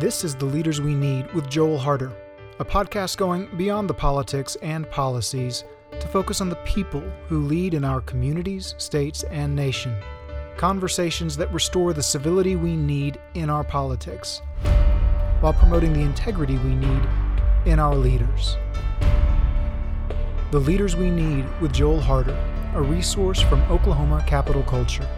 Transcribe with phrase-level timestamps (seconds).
[0.00, 2.12] This is The Leaders We Need with Joel Harder,
[2.60, 5.64] a podcast going beyond the politics and policies
[5.98, 9.96] to focus on the people who lead in our communities, states, and nation.
[10.56, 14.40] Conversations that restore the civility we need in our politics
[15.40, 17.02] while promoting the integrity we need
[17.66, 18.56] in our leaders.
[20.52, 22.38] The Leaders We Need with Joel Harder,
[22.76, 25.08] a resource from Oklahoma Capital Culture.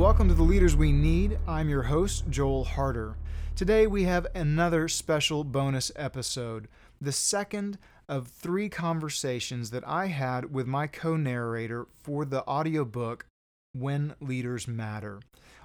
[0.00, 1.38] Welcome to the Leaders We Need.
[1.46, 3.16] I'm your host, Joel Harder.
[3.54, 6.68] Today we have another special bonus episode,
[7.02, 7.76] the second
[8.08, 13.26] of three conversations that I had with my co narrator for the audiobook
[13.74, 15.20] When Leaders Matter.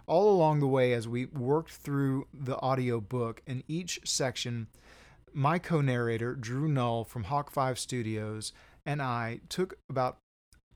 [0.06, 4.68] All along the way, as we worked through the audiobook, in each section,
[5.32, 8.52] my co narrator, Drew Null from Hawk 5 Studios,
[8.86, 10.18] and I took about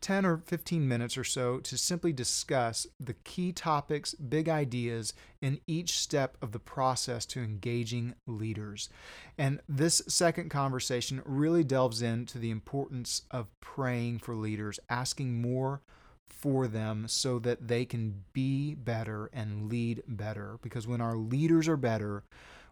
[0.02, 5.60] 10 or 15 minutes or so to simply discuss the key topics, big ideas in
[5.68, 8.90] each step of the process to engaging leaders.
[9.38, 15.82] And this second conversation really delves into the importance of praying for leaders, asking more
[16.28, 20.58] for them so that they can be better and lead better.
[20.62, 22.24] Because when our leaders are better,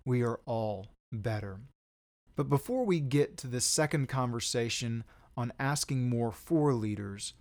[0.06, 1.60] we are all better.
[2.36, 5.04] But before we get to the second conversation
[5.38, 7.34] on asking more for leaders,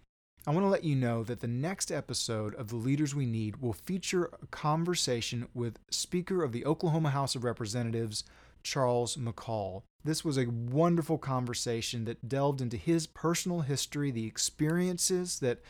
[0.47, 3.57] I want to let you know that the next episode of The Leaders We Need
[3.57, 8.23] will feature a conversation with Speaker of the Oklahoma House of Representatives,
[8.63, 9.83] Charles McCall.
[10.05, 15.63] This was a wonderful conversation that delved into his personal history, the experiences that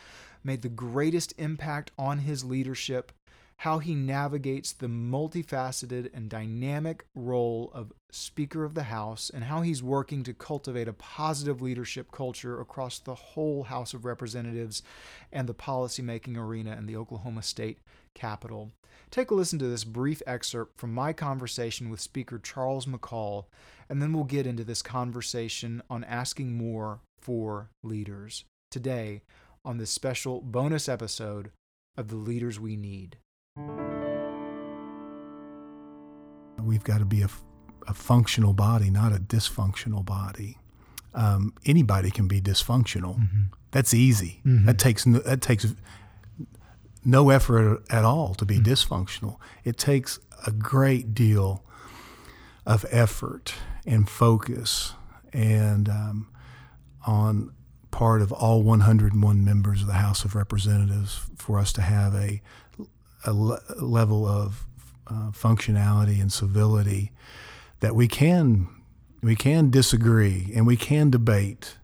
[0.45, 3.13] made the greatest impact on his leadership,
[3.61, 9.63] how he navigates the multifaceted and dynamic role of Speaker of the House, and how
[9.63, 14.83] he's working to cultivate a positive leadership culture across the whole House of Representatives
[15.33, 17.79] and the policymaking arena in the Oklahoma State
[18.15, 18.73] Capitol.
[19.11, 23.47] Take a listen to this brief excerpt from my conversation with Speaker Charles McCall,
[23.89, 29.23] and then we'll get into this conversation on asking more for leaders today
[29.65, 31.51] on this special bonus episode
[31.97, 33.17] of The Leaders We Need.
[36.63, 37.29] We've got to be a,
[37.87, 40.59] a functional body, not a dysfunctional body.
[41.15, 43.19] Um, anybody can be dysfunctional.
[43.19, 43.43] Mm-hmm.
[43.71, 44.43] That's easy.
[44.45, 44.67] Mm-hmm.
[44.67, 45.75] That takes no, that takes
[47.05, 48.73] no effort at all to be mm-hmm.
[48.73, 49.37] dysfunctional.
[49.65, 51.65] It takes a great deal
[52.67, 53.55] of effort
[53.87, 54.93] and focus
[55.33, 56.29] and um,
[57.07, 57.53] on
[57.91, 62.43] part of all 101 members of the House of Representatives for us to have a
[63.27, 64.67] a le- level of
[65.07, 67.13] uh, functionality and civility
[67.81, 68.69] that we can
[69.23, 71.79] we can disagree and we can debate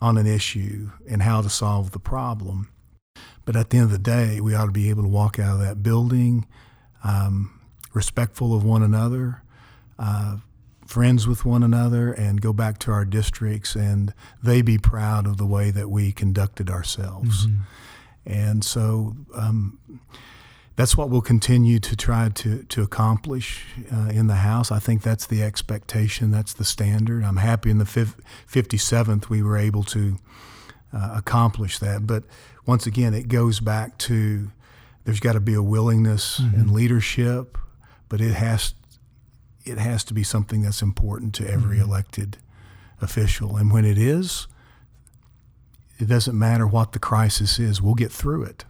[0.00, 2.68] on an issue and how to solve the problem.
[3.44, 5.54] But at the end of the day, we ought to be able to walk out
[5.54, 6.46] of that building
[7.02, 7.60] um,
[7.92, 9.42] respectful of one another,
[9.98, 10.36] uh,
[10.86, 15.36] friends with one another, and go back to our districts and they be proud of
[15.36, 17.46] the way that we conducted ourselves.
[17.46, 17.62] Mm-hmm.
[18.26, 19.78] And so, um,
[20.80, 24.72] that's what we'll continue to try to, to accomplish uh, in the House.
[24.72, 27.22] I think that's the expectation, that's the standard.
[27.22, 30.16] I'm happy in the 57th we were able to
[30.94, 32.06] uh, accomplish that.
[32.06, 32.24] But
[32.64, 34.50] once again, it goes back to
[35.04, 36.58] there's got to be a willingness mm-hmm.
[36.58, 37.58] and leadership,
[38.08, 38.72] but it has
[39.66, 41.90] it has to be something that's important to every mm-hmm.
[41.90, 42.38] elected
[43.02, 43.58] official.
[43.58, 44.46] And when it is,
[45.98, 48.64] it doesn't matter what the crisis is, we'll get through it.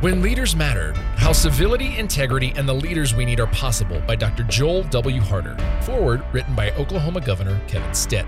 [0.00, 4.44] When Leaders Matter How Civility, Integrity, and the Leaders We Need Are Possible by Dr.
[4.44, 5.20] Joel W.
[5.20, 5.56] Harder.
[5.82, 8.24] Forward written by Oklahoma Governor Kevin Stitt.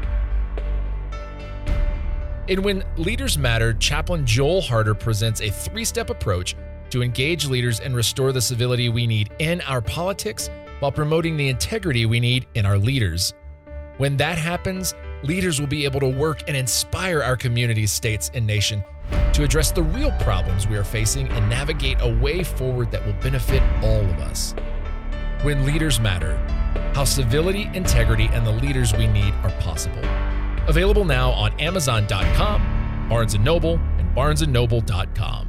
[2.49, 6.57] In When Leaders Matter, Chaplain Joel Harder presents a three step approach
[6.91, 11.49] to engage leaders and restore the civility we need in our politics while promoting the
[11.51, 13.33] integrity we need in our leaders.
[13.99, 14.93] When that happens,
[15.23, 18.83] leaders will be able to work and inspire our communities, states, and nation
[19.33, 23.15] to address the real problems we are facing and navigate a way forward that will
[23.15, 24.55] benefit all of us.
[25.43, 26.37] When leaders matter,
[26.95, 30.03] how civility, integrity, and the leaders we need are possible.
[30.69, 35.49] Available now on Amazon.com, Barnes & Noble, and BarnesandNoble.com.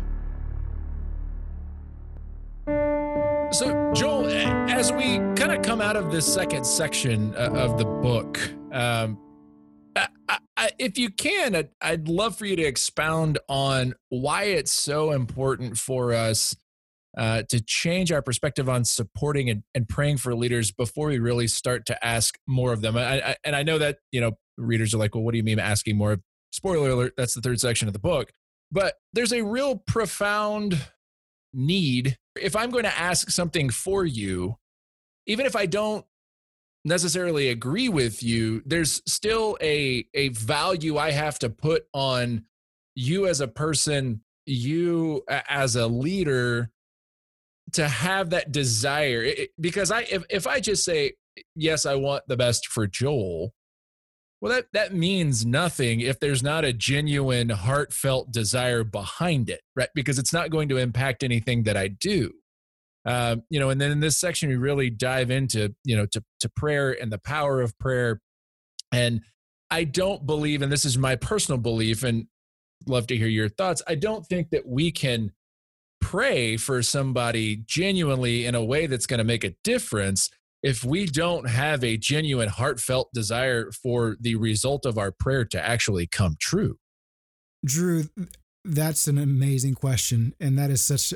[3.51, 4.27] So, Joel,
[4.69, 8.39] as we kind of come out of this second section uh, of the book,
[8.71, 9.19] um,
[10.77, 15.77] If you can, I'd, I'd love for you to expound on why it's so important
[15.77, 16.55] for us
[17.17, 21.47] uh, to change our perspective on supporting and, and, praying for leaders before we really
[21.47, 22.95] start to ask more of them.
[22.95, 25.43] I, I, and I know that you know readers are like, well, what do you
[25.43, 26.19] mean asking more?
[26.51, 28.31] Spoiler alert: that's the third section of the book.
[28.71, 30.77] but there's a real profound
[31.53, 32.17] need.
[32.39, 34.55] If I'm going to ask something for you,
[35.27, 36.05] even if I don't
[36.83, 42.45] necessarily agree with you, there's still a, a value I have to put on
[42.95, 46.71] you as a person, you as a leader
[47.73, 49.23] to have that desire.
[49.23, 51.13] It, because I, if, if I just say,
[51.55, 53.53] yes, I want the best for Joel,
[54.41, 59.89] well, that, that means nothing if there's not a genuine, heartfelt desire behind it, right?
[59.93, 62.33] Because it's not going to impact anything that I do.
[63.05, 66.23] Um, you know, and then in this section, we really dive into, you know, to,
[66.41, 68.21] to prayer and the power of prayer.
[68.91, 69.21] And
[69.69, 72.25] I don't believe, and this is my personal belief, and
[72.87, 73.81] love to hear your thoughts.
[73.87, 75.31] I don't think that we can
[75.99, 80.29] pray for somebody genuinely in a way that's going to make a difference
[80.63, 85.59] if we don't have a genuine, heartfelt desire for the result of our prayer to
[85.59, 86.77] actually come true?
[87.65, 88.05] Drew,
[88.63, 90.33] that's an amazing question.
[90.39, 91.13] And that is such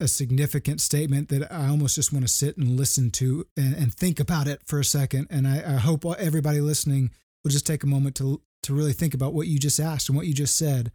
[0.00, 3.92] a significant statement that I almost just want to sit and listen to and, and
[3.92, 5.26] think about it for a second.
[5.30, 7.10] And I, I hope everybody listening
[7.42, 10.16] will just take a moment to, to really think about what you just asked and
[10.16, 10.92] what you just said.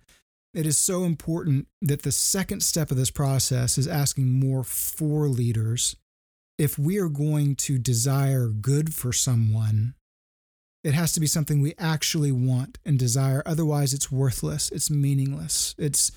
[0.53, 5.27] It is so important that the second step of this process is asking more for
[5.27, 5.95] leaders
[6.57, 9.95] if we are going to desire good for someone,
[10.83, 13.41] it has to be something we actually want and desire.
[13.45, 14.69] Otherwise, it's worthless.
[14.69, 15.73] It's meaningless.
[15.77, 16.11] It's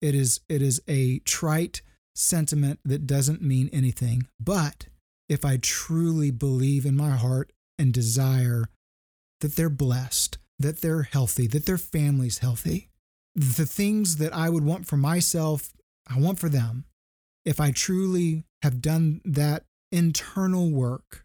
[0.00, 1.82] it is it is a trite
[2.14, 4.26] sentiment that doesn't mean anything.
[4.40, 4.86] But
[5.28, 8.64] if I truly believe in my heart and desire
[9.40, 12.88] that they're blessed, that they're healthy, that their family's healthy,
[13.34, 15.72] the things that I would want for myself,
[16.08, 16.84] I want for them.
[17.44, 21.24] If I truly have done that internal work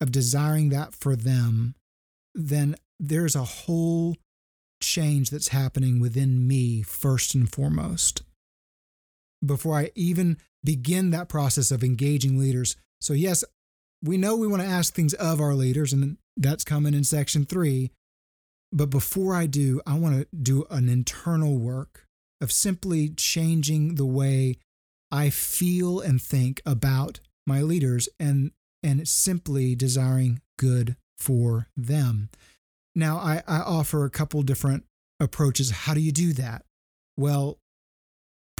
[0.00, 1.74] of desiring that for them,
[2.34, 4.16] then there's a whole
[4.80, 8.22] change that's happening within me first and foremost.
[9.44, 12.76] Before I even begin that process of engaging leaders.
[13.00, 13.44] So, yes,
[14.02, 17.44] we know we want to ask things of our leaders, and that's coming in section
[17.44, 17.90] three.
[18.72, 22.06] But before I do, I want to do an internal work
[22.40, 24.56] of simply changing the way
[25.10, 28.52] I feel and think about my leaders and
[28.82, 32.28] and simply desiring good for them.
[32.94, 34.84] Now I, I offer a couple different
[35.18, 35.70] approaches.
[35.70, 36.64] How do you do that?
[37.16, 37.58] Well,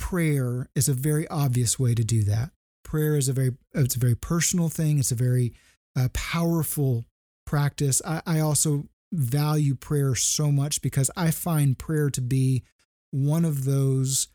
[0.09, 2.51] prayer is a very obvious way to do that.
[2.83, 4.99] Prayer is a very it's a very personal thing.
[4.99, 5.53] It's a very
[5.95, 7.05] uh, powerful
[7.45, 8.01] practice.
[8.07, 12.63] I, I also value prayer so much because I find prayer to be
[13.11, 14.29] one of those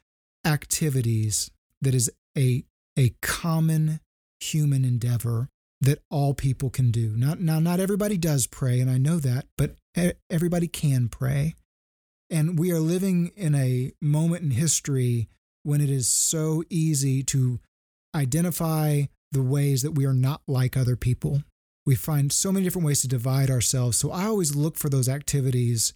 [0.45, 1.49] activities
[1.81, 2.65] that is a
[2.95, 3.99] a common
[4.39, 5.49] human endeavor
[5.81, 7.15] that all people can do.
[7.17, 9.73] Not now not everybody does pray and I know that, but
[10.29, 11.55] everybody can pray.
[12.29, 15.29] And we are living in a moment in history
[15.63, 17.59] when it is so easy to
[18.15, 21.43] identify the ways that we are not like other people.
[21.85, 23.97] We find so many different ways to divide ourselves.
[23.97, 25.93] So I always look for those activities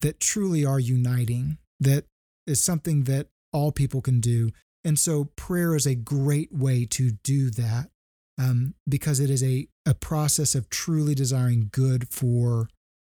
[0.00, 2.06] that truly are uniting, that
[2.46, 4.50] is something that all people can do.
[4.84, 7.90] And so prayer is a great way to do that
[8.38, 12.68] um, because it is a, a process of truly desiring good for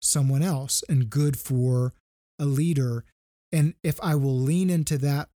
[0.02, 1.94] someone else and good for
[2.40, 3.06] a leader.
[3.52, 5.30] And if I will lean into that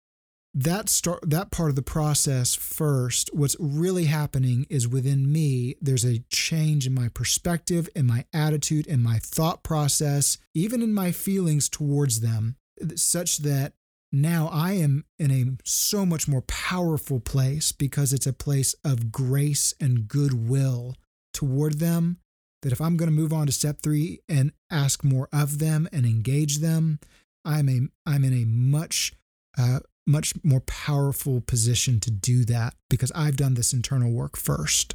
[0.55, 6.05] that start that part of the process first what's really happening is within me there's
[6.05, 11.11] a change in my perspective in my attitude in my thought process even in my
[11.11, 12.55] feelings towards them
[12.95, 13.73] such that
[14.15, 19.11] now I am in a so much more powerful place because it's a place of
[19.11, 20.95] grace and goodwill
[21.33, 22.19] toward them.
[22.61, 25.89] That if I'm going to move on to step three and ask more of them
[25.91, 26.99] and engage them,
[27.43, 29.13] I'm a I'm in a much
[29.57, 34.93] uh, much more powerful position to do that because I've done this internal work first.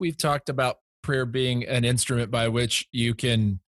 [0.00, 3.60] We've talked about prayer being an instrument by which you can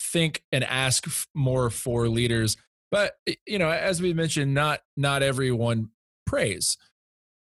[0.00, 2.56] think and ask more for leaders
[2.90, 3.14] but
[3.46, 5.90] you know, as we mentioned, not not everyone
[6.24, 6.76] prays.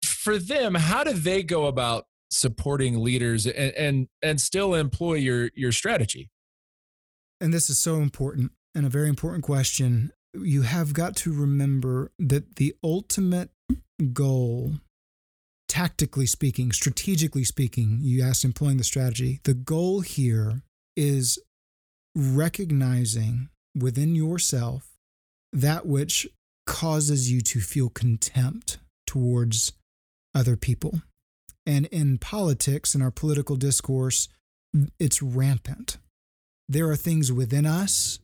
[0.05, 5.51] For them, how do they go about supporting leaders and and, and still employ your
[5.55, 6.31] your strategy?
[7.41, 10.11] And this is so important and a very important question.
[10.43, 13.51] You have got to remember that the ultimate
[14.13, 14.75] goal,
[15.69, 20.63] tactically speaking, strategically speaking, you asked employing the strategy, the goal here
[20.97, 21.39] is
[22.15, 24.89] recognizing within yourself
[25.53, 26.27] that which
[26.67, 29.73] causes you to feel contempt towards
[30.35, 31.03] other people.
[31.65, 34.29] And in politics, in our political discourse,
[34.99, 35.99] it's rampant.
[36.69, 38.19] There are things within us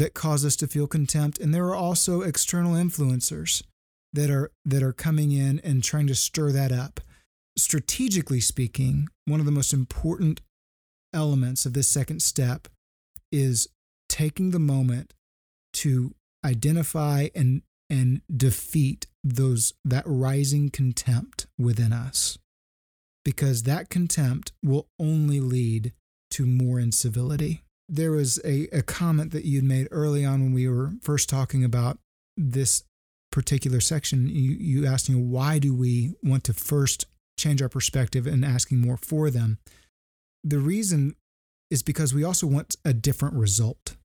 [0.00, 3.62] that cause us to feel contempt, and there are also external influencers
[4.14, 7.00] that are that are coming in and trying to stir that up.
[7.58, 10.40] Strategically speaking, one of the most important
[11.12, 12.66] elements of this second step
[13.30, 13.68] is
[14.08, 15.12] taking the moment
[15.74, 16.14] to
[16.46, 22.38] identify and and defeat those that rising contempt within us
[23.22, 25.92] because that contempt will only lead
[26.30, 30.68] to more incivility there was a, a comment that you'd made early on when we
[30.68, 31.98] were first talking about
[32.36, 32.84] this
[33.32, 34.28] particular section.
[34.28, 37.06] You, you asked me, why do we want to first
[37.36, 39.58] change our perspective and asking more for them?
[40.44, 41.16] The reason
[41.68, 43.96] is because we also want a different result.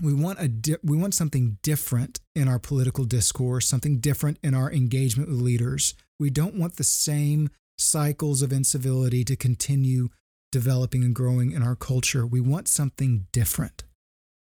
[0.00, 4.54] We want a di- we want something different in our political discourse, something different in
[4.54, 5.94] our engagement with leaders.
[6.18, 10.08] We don't want the same cycles of incivility to continue
[10.50, 12.26] developing and growing in our culture.
[12.26, 13.84] We want something different.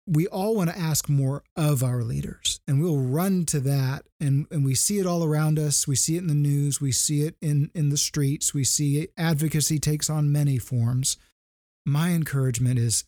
[0.09, 4.07] We all want to ask more of our leaders, and we'll run to that.
[4.21, 5.89] And, and we see it all around us.
[5.89, 6.81] We see it in the news.
[6.81, 8.55] We see it in, in the streets.
[8.55, 11.17] We see it, advocacy takes on many forms.
[11.85, 13.05] My encouragement is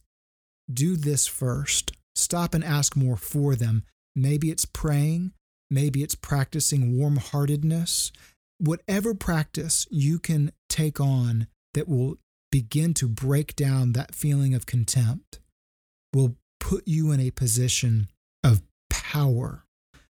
[0.73, 1.93] do this first.
[2.15, 3.85] Stop and ask more for them.
[4.17, 5.33] Maybe it's praying,
[5.71, 8.11] maybe it's practicing warm heartedness.
[8.59, 12.19] Whatever practice you can take on that will
[12.51, 15.41] begin to break down that feeling of contempt
[16.15, 18.09] will put you in a position
[18.43, 19.65] of power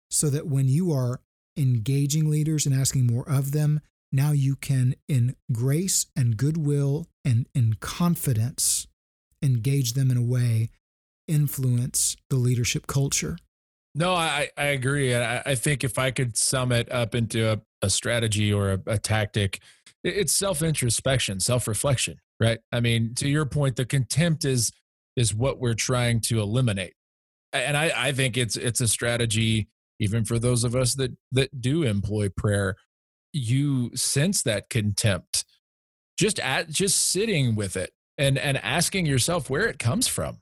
[0.09, 1.21] so that when you are
[1.57, 3.79] engaging leaders and asking more of them,
[4.11, 8.87] now you can, in grace and goodwill and in confidence,
[9.41, 10.69] engage them in a way,
[11.27, 13.37] influence the leadership culture.
[13.93, 15.15] No, I, I agree.
[15.15, 18.81] I, I think if I could sum it up into a, a strategy or a,
[18.87, 19.61] a tactic,
[20.03, 22.59] it's self introspection, self reflection right?
[22.71, 24.71] I mean, to your point, the contempt is
[25.15, 26.93] is what we're trying to eliminate,
[27.53, 31.61] and I, I think it's it's a strategy even for those of us that that
[31.61, 32.75] do employ prayer.
[33.31, 35.43] You sense that contempt
[36.17, 40.39] just at just sitting with it and and asking yourself where it comes from.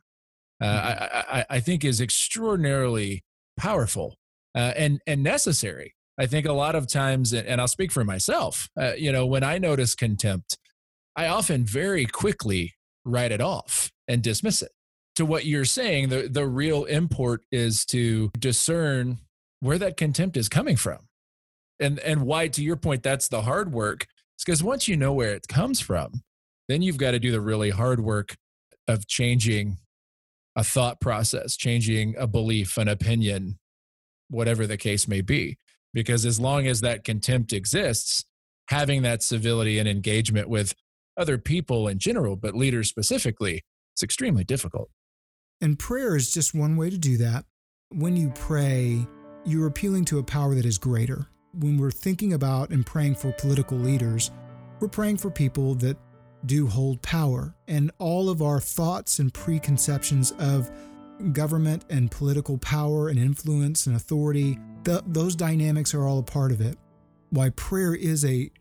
[0.62, 1.04] Uh, mm-hmm.
[1.16, 3.24] I, I, I think is extraordinarily
[3.58, 4.16] powerful
[4.56, 5.96] uh, and and necessary.
[6.20, 8.70] I think a lot of times, and I'll speak for myself.
[8.80, 10.60] Uh, you know, when I notice contempt,
[11.16, 12.74] I often very quickly
[13.06, 14.72] write it off and dismiss it.
[15.18, 19.20] To what you're saying, the, the real import is to discern
[19.60, 21.00] where that contempt is coming from.
[21.80, 24.08] And, and why, to your point, that's the hard work.
[24.36, 26.24] It's because once you know where it comes from,
[26.68, 28.36] then you've got to do the really hard work
[28.88, 29.78] of changing
[30.56, 33.60] a thought process, changing a belief, an opinion,
[34.30, 35.58] whatever the case may be.
[35.94, 38.26] Because as long as that contempt exists,
[38.70, 40.74] having that civility and engagement with
[41.18, 44.90] other people in general, but leaders specifically, it's extremely difficult.
[45.62, 47.46] And prayer is just one way to do that.
[47.90, 49.06] When you pray,
[49.46, 51.28] you're appealing to a power that is greater.
[51.54, 54.32] When we're thinking about and praying for political leaders,
[54.80, 55.98] we're praying for people that
[56.46, 57.54] do hold power.
[57.68, 60.72] And all of our thoughts and preconceptions of
[61.32, 66.60] government and political power and influence and authority, those dynamics are all a part of
[66.60, 66.78] it.
[67.30, 68.52] Why prayer is a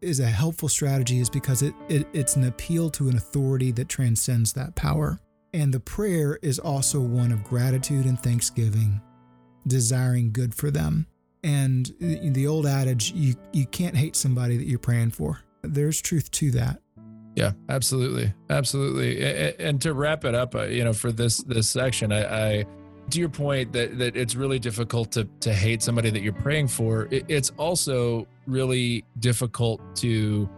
[0.00, 3.88] is a helpful strategy is because it, it it's an appeal to an authority that
[3.88, 5.18] transcends that power.
[5.52, 9.00] And the prayer is also one of gratitude and thanksgiving,
[9.66, 11.06] desiring good for them.
[11.42, 15.40] And the old adage, you, you can't hate somebody that you're praying for.
[15.62, 16.80] There's truth to that.
[17.36, 19.54] Yeah, absolutely, absolutely.
[19.58, 22.64] And to wrap it up, uh, you know, for this this section, I, I
[23.10, 26.68] to your point that that it's really difficult to to hate somebody that you're praying
[26.68, 27.08] for.
[27.10, 30.48] it's also really difficult to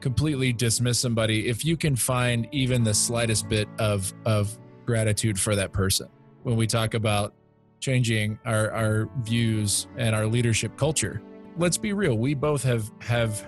[0.00, 5.54] completely dismiss somebody if you can find even the slightest bit of of gratitude for
[5.54, 6.08] that person.
[6.42, 7.34] When we talk about
[7.80, 11.20] changing our our views and our leadership culture,
[11.56, 12.16] let's be real.
[12.16, 13.46] We both have have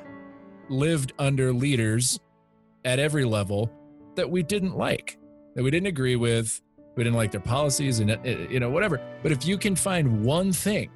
[0.69, 2.21] lived under leaders
[2.85, 3.71] at every level
[4.17, 5.19] that we didn't like,
[5.55, 6.61] that we didn't agree with,
[7.01, 9.01] we didn't like their policies and uh, you know whatever.
[9.23, 10.91] But if you can find one thing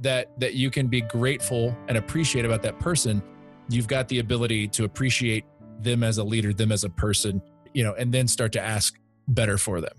[0.00, 3.22] that that you can be grateful and appreciate about that person
[3.70, 5.46] you've got the ability to appreciate
[5.80, 7.40] them as a leader them as a person
[7.72, 9.96] you know and then start to ask better for them.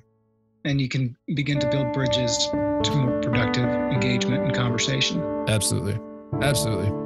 [0.66, 5.20] And you can begin to build bridges to more productive engagement and conversation.
[5.48, 6.00] Absolutely.
[6.44, 7.03] Absolutely